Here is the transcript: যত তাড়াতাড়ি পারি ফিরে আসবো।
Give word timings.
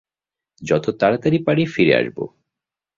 যত 0.61 0.85
তাড়াতাড়ি 0.99 1.37
পারি 1.39 1.63
ফিরে 1.65 1.93
আসবো। 1.95 2.23